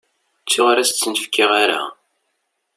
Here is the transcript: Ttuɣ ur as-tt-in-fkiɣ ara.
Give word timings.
Ttuɣ 0.41 0.67
ur 0.71 0.77
as-tt-in-fkiɣ 0.79 1.49
ara. 1.63 1.81